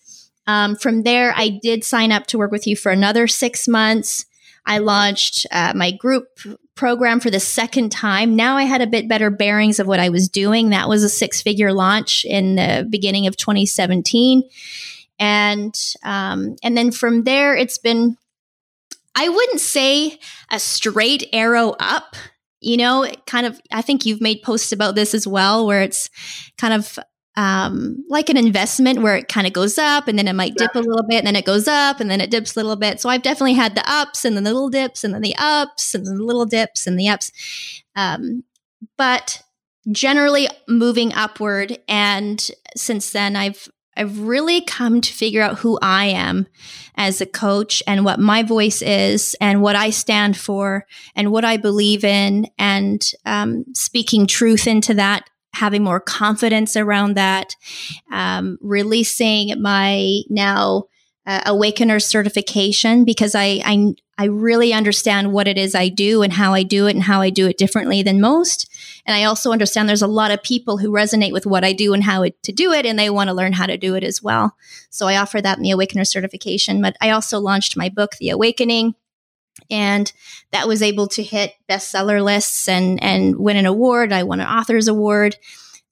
[0.46, 4.26] Um, from there, I did sign up to work with you for another six months.
[4.66, 6.40] I launched uh, my group
[6.78, 8.36] program for the second time.
[8.36, 10.70] Now I had a bit better bearings of what I was doing.
[10.70, 14.44] That was a six figure launch in the beginning of 2017.
[15.20, 18.18] And, um, and then from there, it's been,
[19.16, 20.20] I wouldn't say
[20.52, 22.16] a straight arrow up.
[22.60, 26.10] You know, kind of, I think you've made posts about this as well, where it's
[26.58, 26.98] kind of
[27.38, 30.74] um, like an investment where it kind of goes up and then it might dip
[30.74, 33.00] a little bit and then it goes up and then it dips a little bit.
[33.00, 35.94] So I've definitely had the ups and then the little dips and then the ups
[35.94, 37.32] and then the little dips and the ups.
[37.96, 38.44] Um,
[38.98, 39.44] but
[39.92, 41.78] generally moving upward.
[41.88, 42.46] And
[42.76, 46.48] since then, I've I've really come to figure out who I am
[46.96, 51.44] as a coach and what my voice is and what I stand for and what
[51.44, 57.56] I believe in and um, speaking truth into that having more confidence around that,
[58.12, 60.86] um, releasing my now
[61.26, 66.34] uh, awakener certification because I, I I really understand what it is I do and
[66.34, 68.68] how I do it and how I do it differently than most.
[69.06, 71.94] And I also understand there's a lot of people who resonate with what I do
[71.94, 74.04] and how it, to do it, and they want to learn how to do it
[74.04, 74.56] as well.
[74.90, 76.82] So I offer that in the Awakener certification.
[76.82, 78.96] But I also launched my book, The Awakening,
[79.70, 80.12] and
[80.52, 84.14] that was able to hit bestseller lists and and win an award.
[84.14, 85.38] I won an author's award,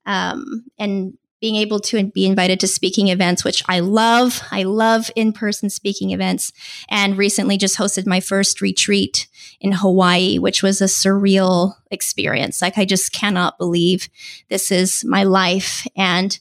[0.06, 4.42] um, and being able to be invited to speaking events, which I love.
[4.52, 6.52] I love in person speaking events,
[6.90, 9.28] and recently just hosted my first retreat
[9.60, 12.62] in Hawaii, which was a surreal experience.
[12.62, 14.10] Like I just cannot believe
[14.50, 16.38] this is my life and.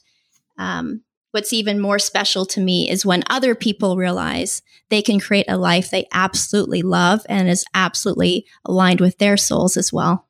[0.57, 1.01] Um,
[1.35, 5.57] what's even more special to me is when other people realize they can create a
[5.57, 10.29] life they absolutely love and is absolutely aligned with their souls as well.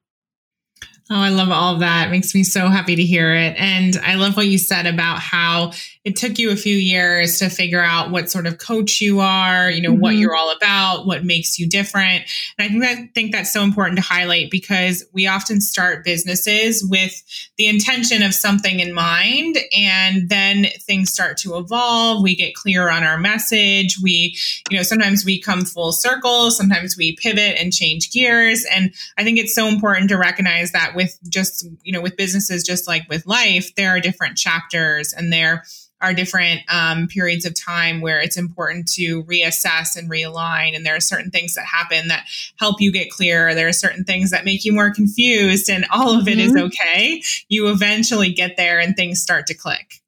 [1.11, 2.07] Oh, I love all that.
[2.07, 3.55] It makes me so happy to hear it.
[3.59, 5.73] And I love what you said about how
[6.05, 9.71] it took you a few years to figure out what sort of coach you are,
[9.71, 10.01] you know, mm-hmm.
[10.01, 12.23] what you're all about, what makes you different.
[12.57, 16.85] And I think that think that's so important to highlight because we often start businesses
[16.87, 17.23] with
[17.57, 22.21] the intention of something in mind and then things start to evolve.
[22.21, 23.97] We get clear on our message.
[24.01, 24.37] We,
[24.69, 28.63] you know, sometimes we come full circle, sometimes we pivot and change gears.
[28.71, 32.63] And I think it's so important to recognize that with just, you know, with businesses,
[32.63, 35.63] just like with life, there are different chapters and there
[36.01, 40.75] are different um, periods of time where it's important to reassess and realign.
[40.75, 42.25] And there are certain things that happen that
[42.57, 43.55] help you get clear.
[43.55, 46.57] There are certain things that make you more confused, and all of it mm-hmm.
[46.57, 47.21] is okay.
[47.47, 50.01] You eventually get there and things start to click.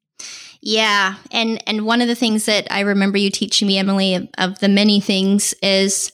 [0.60, 4.28] Yeah, and and one of the things that I remember you teaching me, Emily, of,
[4.36, 6.12] of the many things is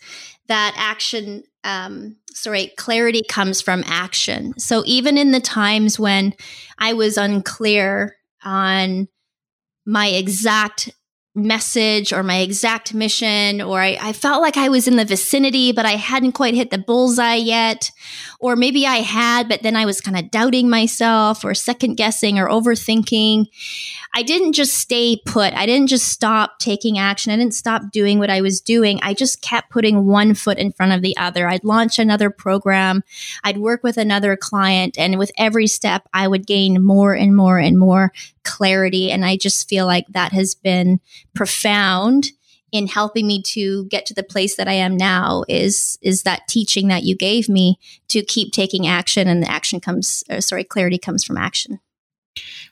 [0.48, 4.52] that action um, sorry, clarity comes from action.
[4.58, 6.34] So even in the times when
[6.78, 9.08] I was unclear on
[9.86, 10.90] my exact
[11.34, 15.72] message or my exact mission, or I, I, felt like I was in the vicinity,
[15.72, 17.90] but I hadn't quite hit the bullseye yet.
[18.44, 22.38] Or maybe I had, but then I was kind of doubting myself or second guessing
[22.38, 23.46] or overthinking.
[24.14, 25.54] I didn't just stay put.
[25.54, 27.32] I didn't just stop taking action.
[27.32, 29.00] I didn't stop doing what I was doing.
[29.00, 31.48] I just kept putting one foot in front of the other.
[31.48, 33.02] I'd launch another program.
[33.44, 34.98] I'd work with another client.
[34.98, 39.10] And with every step, I would gain more and more and more clarity.
[39.10, 41.00] And I just feel like that has been
[41.34, 42.26] profound
[42.74, 46.48] in helping me to get to the place that I am now is is that
[46.48, 50.98] teaching that you gave me to keep taking action and the action comes sorry clarity
[50.98, 51.80] comes from action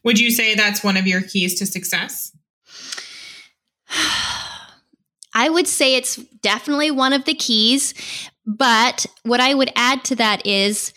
[0.05, 2.33] would you say that's one of your keys to success?
[5.35, 7.95] I would say it's definitely one of the keys.
[8.45, 10.93] But what I would add to that is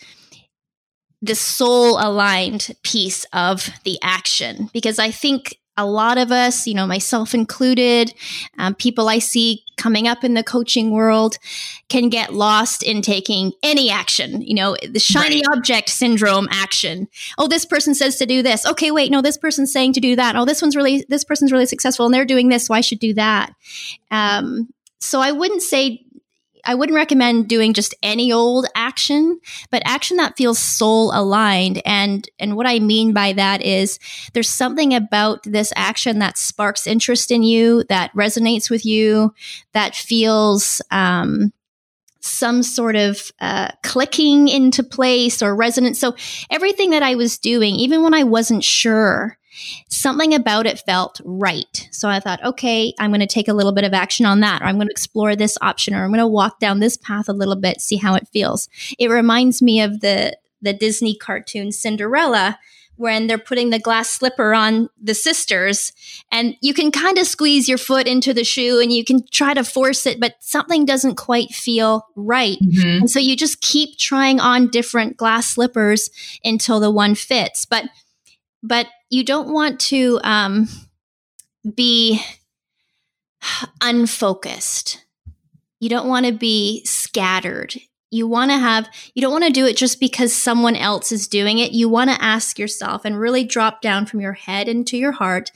[1.22, 6.74] the soul aligned piece of the action, because I think a lot of us, you
[6.74, 8.14] know, myself included,
[8.58, 11.38] um, people I see coming up in the coaching world
[11.88, 15.56] can get lost in taking any action, you know, the shiny right.
[15.56, 17.08] object syndrome action.
[17.36, 18.64] Oh, this person says to do this.
[18.66, 20.34] Okay, wait, no, this person's saying to do that.
[20.34, 22.98] Oh, this one's really, this person's really successful and they're doing this, so I should
[22.98, 23.52] do that.
[24.10, 26.05] Um, so I wouldn't say
[26.66, 31.80] I wouldn't recommend doing just any old action, but action that feels soul aligned.
[31.86, 33.98] And and what I mean by that is
[34.34, 39.32] there's something about this action that sparks interest in you, that resonates with you,
[39.72, 41.52] that feels um,
[42.20, 45.98] some sort of uh, clicking into place or resonance.
[45.98, 46.16] So
[46.50, 49.38] everything that I was doing, even when I wasn't sure,
[49.88, 51.88] something about it felt right.
[51.90, 54.62] So I thought, okay, I'm going to take a little bit of action on that,
[54.62, 57.28] or I'm going to explore this option, or I'm going to walk down this path
[57.28, 58.68] a little bit, see how it feels.
[58.98, 62.58] It reminds me of the the Disney cartoon Cinderella
[62.96, 65.92] when they're putting the glass slipper on the sisters
[66.32, 69.54] and you can kind of squeeze your foot into the shoe and you can try
[69.54, 73.00] to force it but something doesn't quite feel right mm-hmm.
[73.00, 76.10] and so you just keep trying on different glass slippers
[76.42, 77.84] until the one fits but
[78.62, 80.68] but you don't want to um,
[81.74, 82.20] be
[83.80, 85.04] unfocused.
[85.80, 87.74] You don't want to be scattered.
[88.10, 91.28] You want to have, you don't want to do it just because someone else is
[91.28, 91.72] doing it.
[91.72, 95.50] You want to ask yourself and really drop down from your head into your heart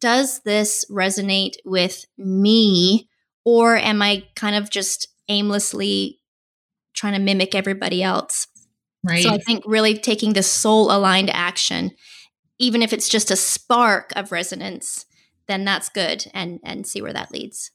[0.00, 3.08] Does this resonate with me?
[3.44, 6.20] Or am I kind of just aimlessly
[6.92, 8.46] trying to mimic everybody else?
[9.02, 9.22] Right.
[9.22, 11.92] So I think really taking the soul aligned action
[12.58, 15.06] even if it's just a spark of resonance,
[15.46, 17.70] then that's good and and see where that leads.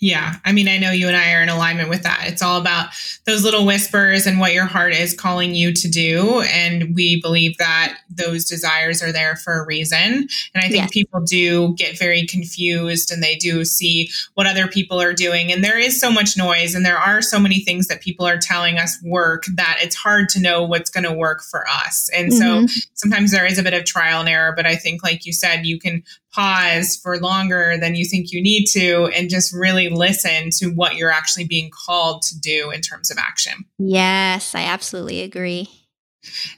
[0.00, 0.36] Yeah.
[0.44, 2.24] I mean, I know you and I are in alignment with that.
[2.28, 2.90] It's all about
[3.26, 6.40] those little whispers and what your heart is calling you to do.
[6.42, 10.28] And we believe that those desires are there for a reason.
[10.54, 10.90] And I think yes.
[10.92, 15.50] people do get very confused and they do see what other people are doing.
[15.50, 18.38] And there is so much noise and there are so many things that people are
[18.38, 22.08] telling us work that it's hard to know what's going to work for us.
[22.16, 22.66] And mm-hmm.
[22.66, 24.52] so sometimes there is a bit of trial and error.
[24.54, 28.42] But I think, like you said, you can pause for longer than you think you
[28.42, 32.80] need to and just really listen to what you're actually being called to do in
[32.80, 33.64] terms of action.
[33.78, 35.68] Yes, I absolutely agree.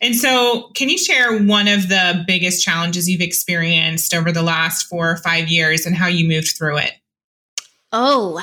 [0.00, 4.85] And so, can you share one of the biggest challenges you've experienced over the last
[4.85, 6.92] four or five years and how you moved through it?
[7.92, 8.42] Oh,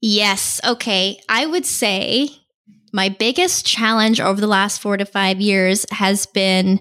[0.00, 0.60] yes.
[0.64, 1.20] Okay.
[1.28, 2.28] I would say
[2.92, 6.80] my biggest challenge over the last four to five years has been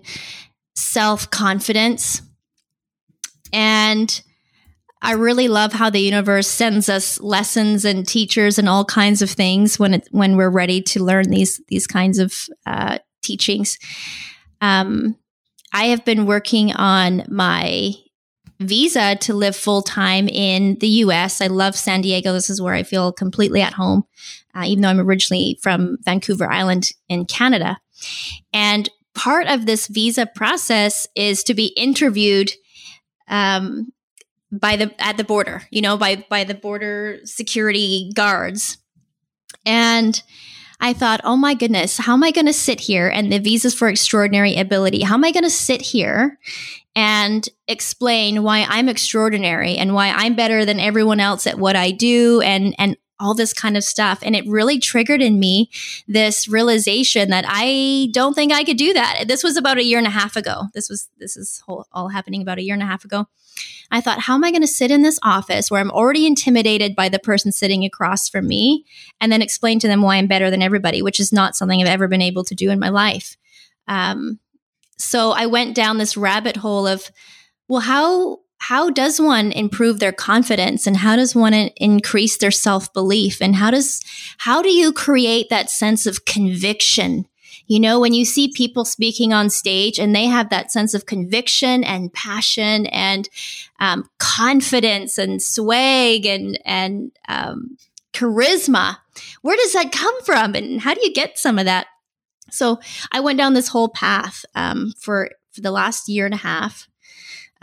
[0.75, 2.21] self confidence.
[3.51, 4.21] And
[5.01, 9.29] I really love how the universe sends us lessons and teachers and all kinds of
[9.29, 12.33] things when it, when we're ready to learn these these kinds of
[12.65, 13.77] uh, teachings.
[14.61, 15.17] Um,
[15.73, 17.93] I have been working on my
[18.59, 21.41] visa to live full time in the U.S.
[21.41, 22.31] I love San Diego.
[22.31, 24.03] This is where I feel completely at home,
[24.55, 27.77] uh, even though I'm originally from Vancouver Island in Canada.
[28.53, 32.51] And part of this visa process is to be interviewed
[33.27, 33.91] um,
[34.51, 38.77] by the at the border, you know, by by the border security guards.
[39.65, 40.21] And
[40.79, 43.07] I thought, oh my goodness, how am I going to sit here?
[43.07, 45.01] And the visas for extraordinary ability.
[45.01, 46.37] How am I going to sit here
[46.95, 51.91] and explain why I'm extraordinary and why I'm better than everyone else at what I
[51.91, 54.19] do and and all this kind of stuff.
[54.21, 55.69] And it really triggered in me
[56.07, 59.25] this realization that I don't think I could do that.
[59.27, 60.63] This was about a year and a half ago.
[60.73, 63.27] This was, this is whole, all happening about a year and a half ago.
[63.91, 66.95] I thought, how am I going to sit in this office where I'm already intimidated
[66.95, 68.85] by the person sitting across from me
[69.21, 71.87] and then explain to them why I'm better than everybody, which is not something I've
[71.87, 73.37] ever been able to do in my life.
[73.87, 74.39] Um,
[74.97, 77.11] so I went down this rabbit hole of,
[77.67, 83.41] well, how how does one improve their confidence and how does one increase their self-belief?
[83.41, 83.99] And how does
[84.37, 87.25] how do you create that sense of conviction?
[87.67, 91.05] You know when you see people speaking on stage and they have that sense of
[91.05, 93.27] conviction and passion and
[93.81, 97.77] um, confidence and swag and and um,
[98.13, 98.97] charisma
[99.41, 101.87] where does that come from and how do you get some of that?
[102.49, 102.79] So
[103.11, 106.87] i went down this whole path um, for for the last year and a half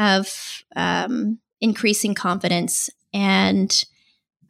[0.01, 2.91] of um, increasing confidence.
[3.13, 3.85] And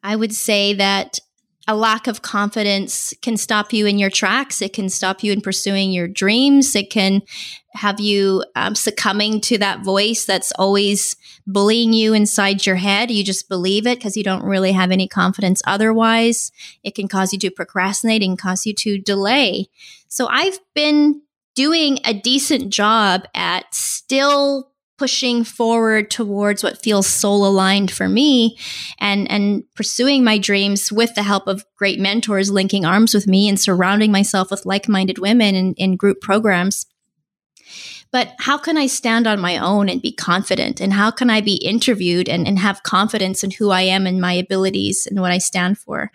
[0.03, 1.19] I would say that
[1.69, 4.63] a lack of confidence can stop you in your tracks.
[4.63, 6.75] It can stop you in pursuing your dreams.
[6.75, 7.23] It can
[7.75, 11.15] have you um, succumbing to that voice that's always
[11.47, 13.11] bullying you inside your head.
[13.11, 16.51] You just believe it because you don't really have any confidence otherwise.
[16.83, 19.69] It can cause you to procrastinate and cause you to delay.
[20.09, 21.23] So I've been
[21.55, 24.70] doing a decent job at still
[25.01, 28.59] pushing forward towards what feels soul aligned for me
[28.99, 33.49] and and pursuing my dreams with the help of great mentors linking arms with me
[33.49, 36.85] and surrounding myself with like-minded women in, in group programs
[38.13, 40.81] but how can I stand on my own and be confident?
[40.81, 44.21] And how can I be interviewed and, and have confidence in who I am and
[44.21, 46.11] my abilities and what I stand for?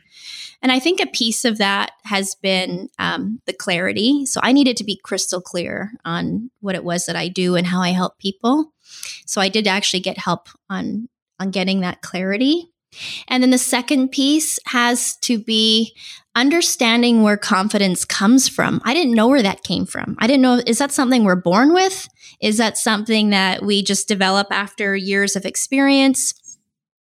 [0.62, 4.26] And I think a piece of that has been um, the clarity.
[4.26, 7.68] So I needed to be crystal clear on what it was that I do and
[7.68, 8.74] how I help people.
[9.26, 12.72] So I did actually get help on on getting that clarity.
[13.28, 15.96] And then the second piece has to be
[16.36, 18.82] understanding where confidence comes from.
[18.84, 20.16] I didn't know where that came from.
[20.20, 22.08] I didn't know, is that something we're born with?
[22.42, 26.34] Is that something that we just develop after years of experience?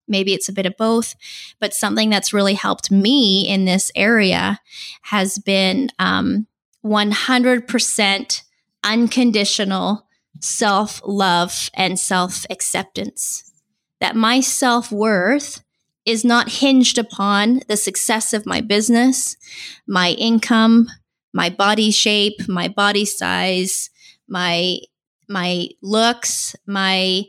[0.07, 1.15] Maybe it's a bit of both,
[1.59, 4.59] but something that's really helped me in this area
[5.01, 6.45] has been um,
[6.85, 8.41] 100%
[8.83, 10.04] unconditional
[10.41, 13.51] self love and self acceptance.
[13.99, 15.63] That my self worth
[16.05, 19.37] is not hinged upon the success of my business,
[19.87, 20.87] my income,
[21.33, 23.89] my body shape, my body size,
[24.27, 24.77] my
[25.27, 27.23] my looks, my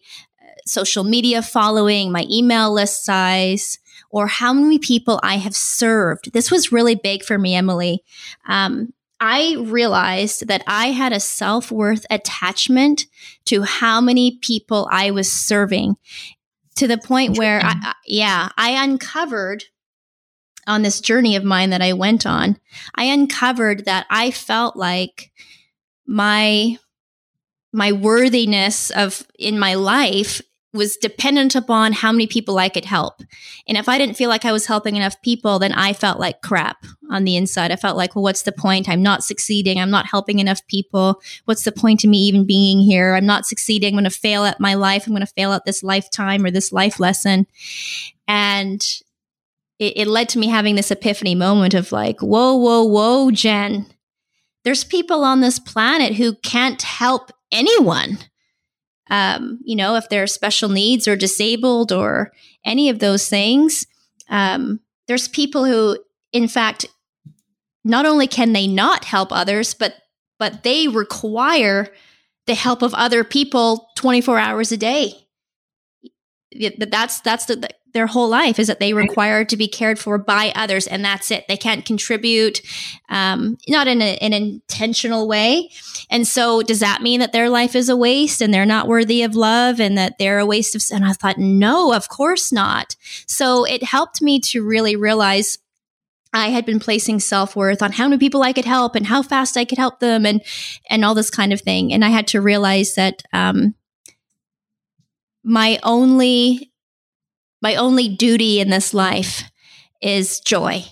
[0.66, 3.78] social media following, my email list size,
[4.10, 6.32] or how many people I have served.
[6.32, 8.02] This was really big for me, Emily.
[8.46, 13.06] Um, I realized that I had a self worth attachment
[13.46, 15.96] to how many people I was serving
[16.76, 19.64] to the point where, I, yeah, I uncovered
[20.66, 22.58] on this journey of mine that I went on,
[22.94, 25.30] I uncovered that I felt like
[26.06, 26.76] my
[27.72, 30.40] my worthiness of in my life
[30.76, 33.22] was dependent upon how many people I could help.
[33.66, 36.42] And if I didn't feel like I was helping enough people, then I felt like
[36.42, 37.72] crap on the inside.
[37.72, 38.88] I felt like, well, what's the point?
[38.88, 39.80] I'm not succeeding.
[39.80, 41.20] I'm not helping enough people.
[41.44, 43.14] What's the point of me even being here?
[43.14, 43.94] I'm not succeeding.
[43.94, 45.06] I'm going to fail at my life.
[45.06, 47.46] I'm going to fail at this lifetime or this life lesson.
[48.28, 48.84] And
[49.78, 53.86] it, it led to me having this epiphany moment of like, whoa, whoa, whoa, Jen.
[54.64, 58.18] There's people on this planet who can't help anyone
[59.08, 62.32] um, you know, if they're special needs or disabled or
[62.64, 63.86] any of those things.
[64.28, 65.98] Um, there's people who,
[66.32, 66.86] in fact,
[67.84, 69.94] not only can they not help others, but
[70.38, 71.88] but they require
[72.46, 75.25] the help of other people 24 hours a day.
[76.52, 80.52] That's that's the, their whole life is that they require to be cared for by
[80.54, 81.48] others and that's it.
[81.48, 82.60] They can't contribute
[83.08, 85.70] um, not in, a, an intentional way.
[86.10, 89.22] And so does that mean that their life is a waste and they're not worthy
[89.22, 92.96] of love and that they're a waste of and i thought no of course not.
[93.26, 95.58] So it helped me to really realize
[96.34, 99.56] I had been placing self-worth on how many people I could help and how fast
[99.56, 100.42] I could help them and
[100.90, 101.94] and all this kind of thing.
[101.94, 103.74] And I had to realize that um,
[105.46, 106.72] my only
[107.62, 109.44] my only duty in this life
[110.02, 110.84] is joy.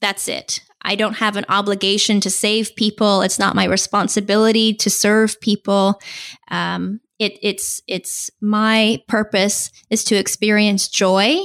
[0.00, 0.60] That's it.
[0.82, 3.22] I don't have an obligation to save people.
[3.22, 6.00] It's not my responsibility to serve people.
[6.50, 11.36] Um, it, it's it's my purpose is to experience joy.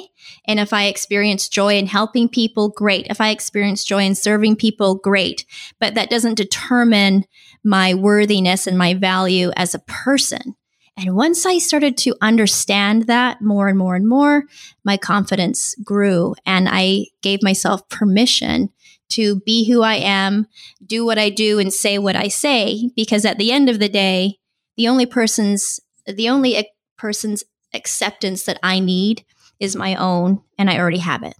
[0.45, 3.07] And if I experience joy in helping people, great.
[3.09, 5.45] If I experience joy in serving people, great.
[5.79, 7.23] But that doesn't determine
[7.63, 10.55] my worthiness and my value as a person.
[10.99, 14.43] And once I started to understand that more and more and more,
[14.83, 18.69] my confidence grew and I gave myself permission
[19.11, 20.45] to be who I am,
[20.85, 23.87] do what I do and say what I say because at the end of the
[23.87, 24.39] day,
[24.75, 29.23] the only person's the only person's acceptance that I need
[29.57, 31.35] is my own and I already have it.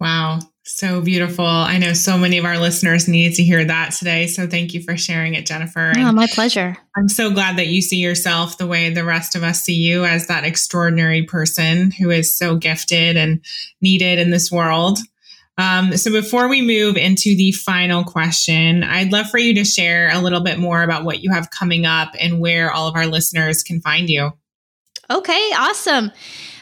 [0.00, 0.40] Wow.
[0.68, 1.46] So beautiful.
[1.46, 4.26] I know so many of our listeners need to hear that today.
[4.26, 5.94] So thank you for sharing it, Jennifer.
[5.96, 6.76] Oh, my pleasure.
[6.94, 10.04] I'm so glad that you see yourself the way the rest of us see you
[10.04, 13.42] as that extraordinary person who is so gifted and
[13.80, 14.98] needed in this world.
[15.56, 20.10] Um, so before we move into the final question, I'd love for you to share
[20.12, 23.06] a little bit more about what you have coming up and where all of our
[23.06, 24.32] listeners can find you.
[25.10, 26.12] Okay, awesome.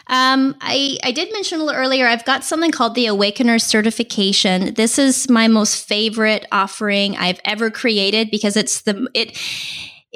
[0.08, 4.74] Um, I, I did mention a little earlier, I've got something called the Awakener certification.
[4.74, 9.36] This is my most favorite offering I've ever created because it's the, it,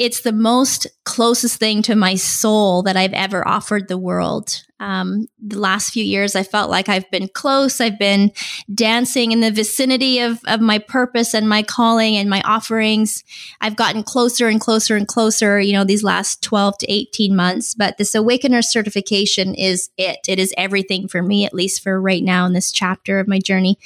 [0.01, 4.65] it's the most closest thing to my soul that I've ever offered the world.
[4.81, 7.83] Um, the last few years, I felt like I've been close.
[7.83, 8.33] I've been
[8.75, 13.23] dancing in the vicinity of, of my purpose and my calling and my offerings.
[13.61, 17.75] I've gotten closer and closer and closer, you know, these last 12 to 18 months.
[17.75, 20.21] But this Awakener certification is it.
[20.27, 23.39] It is everything for me, at least for right now in this chapter of my
[23.39, 23.79] journey.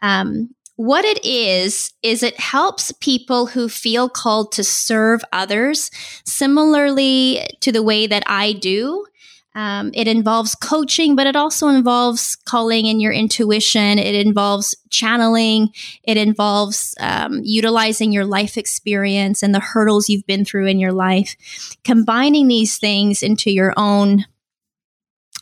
[0.00, 5.90] Um, what it is, is it helps people who feel called to serve others
[6.24, 9.04] similarly to the way that I do.
[9.54, 13.98] Um, it involves coaching, but it also involves calling in your intuition.
[13.98, 15.68] It involves channeling.
[16.02, 20.92] It involves um, utilizing your life experience and the hurdles you've been through in your
[20.92, 21.36] life,
[21.84, 24.24] combining these things into your own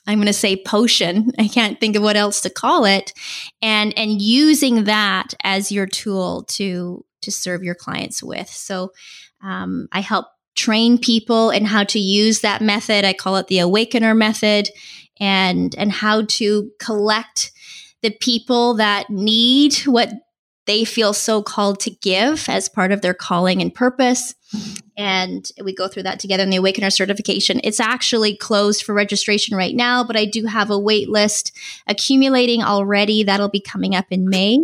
[0.08, 1.30] I'm going to say potion.
[1.38, 3.12] I can't think of what else to call it.
[3.62, 8.48] And, and using that as your tool to, to serve your clients with.
[8.48, 8.92] So,
[9.42, 13.04] um, I help train people in how to use that method.
[13.04, 14.68] I call it the awakener method
[15.20, 17.52] and, and how to collect
[18.02, 20.10] the people that need what
[20.68, 24.34] they feel so called to give as part of their calling and purpose
[24.96, 27.60] and we go through that together in the Awakener certification.
[27.62, 31.56] It's actually closed for registration right now, but I do have a wait list
[31.86, 33.22] accumulating already.
[33.22, 34.58] That'll be coming up in May.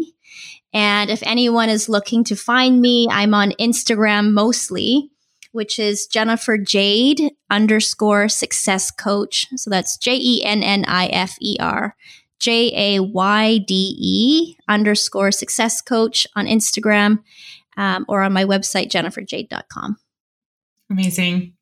[0.73, 5.11] And if anyone is looking to find me, I'm on Instagram mostly,
[5.53, 9.47] which is Jennifer Jayde underscore success coach.
[9.55, 11.95] So that's J E N N I F E R.
[12.41, 17.23] J A Y D E underscore success coach on Instagram
[17.77, 19.97] um, or on my website, jenniferjayde.com.
[20.91, 21.55] Amazing.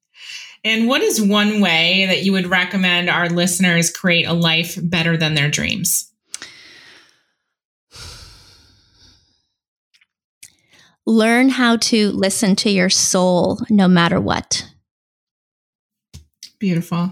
[0.65, 5.17] And what is one way that you would recommend our listeners create a life better
[5.17, 6.13] than their dreams?
[11.05, 14.69] Learn how to listen to your soul no matter what.
[16.61, 17.11] Beautiful.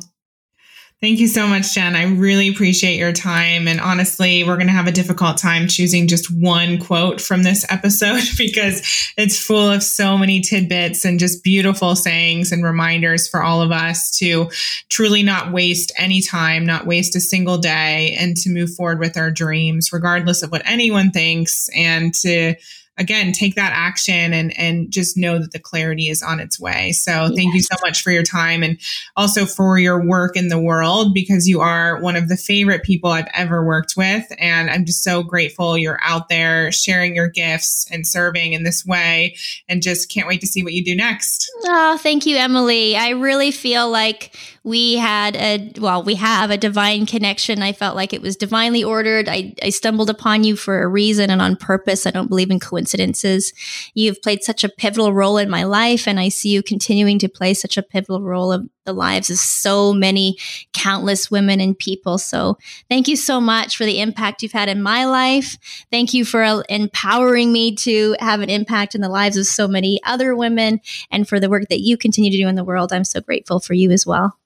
[1.01, 1.97] Thank you so much, Jen.
[1.97, 3.67] I really appreciate your time.
[3.67, 7.65] And honestly, we're going to have a difficult time choosing just one quote from this
[7.71, 8.83] episode because
[9.17, 13.71] it's full of so many tidbits and just beautiful sayings and reminders for all of
[13.71, 14.51] us to
[14.91, 19.17] truly not waste any time, not waste a single day, and to move forward with
[19.17, 22.57] our dreams, regardless of what anyone thinks, and to
[23.01, 26.93] again take that action and and just know that the clarity is on its way.
[26.93, 27.33] So yes.
[27.35, 28.79] thank you so much for your time and
[29.17, 33.11] also for your work in the world because you are one of the favorite people
[33.11, 34.31] i've ever worked with.
[34.39, 38.85] And i'm just so grateful you're out there sharing your gifts and serving in this
[38.85, 39.35] way
[39.69, 41.51] and just can't wait to see what you do next.
[41.65, 42.97] Oh thank you emily.
[42.97, 47.63] I really feel like we had a well we have a divine connection.
[47.63, 49.27] I felt like it was divinely ordered.
[49.29, 52.07] I, I stumbled upon you for a reason and on purpose.
[52.07, 53.55] I don't believe in coincidences.
[53.95, 57.29] You've played such a pivotal role in my life and i see you continuing to
[57.29, 60.37] play such a pivotal role of the lives of so many
[60.73, 62.19] countless women and people.
[62.19, 62.59] So
[62.89, 65.57] thank you so much for the impact you've had in my life.
[65.91, 70.01] Thank you for empowering me to have an impact in the lives of so many
[70.05, 70.81] other women
[71.11, 72.93] and for the work that you continue to do in the world.
[72.93, 74.41] I'm so grateful for you as well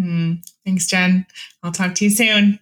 [0.00, 1.26] Mm, thanks, Jen.
[1.62, 2.58] I'll talk to you soon.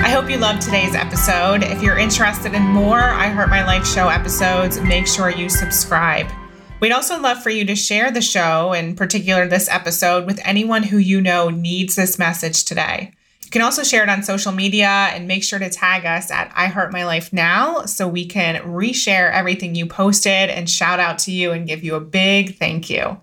[0.00, 1.62] I hope you loved today's episode.
[1.62, 6.26] If you're interested in more I Heart My Life show episodes, make sure you subscribe.
[6.80, 10.84] We'd also love for you to share the show, in particular this episode, with anyone
[10.84, 13.12] who you know needs this message today.
[13.44, 16.52] You can also share it on social media and make sure to tag us at
[16.54, 21.18] I Heart My Life Now so we can reshare everything you posted and shout out
[21.20, 23.20] to you and give you a big thank you.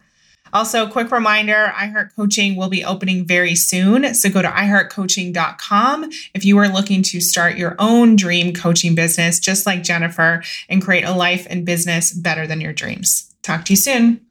[0.55, 4.13] Also, quick reminder iHeart Coaching will be opening very soon.
[4.13, 9.37] So go to iHeartCoaching.com if you are looking to start your own dream coaching business,
[9.37, 13.35] just like Jennifer, and create a life and business better than your dreams.
[13.43, 14.21] Talk to you soon.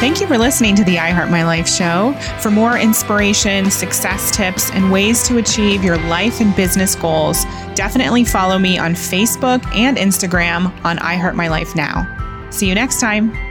[0.00, 2.12] Thank you for listening to the iHeart My Life show.
[2.40, 8.22] For more inspiration, success tips, and ways to achieve your life and business goals, definitely
[8.22, 12.06] follow me on Facebook and Instagram on iHeart My Life Now.
[12.50, 13.47] See you next time.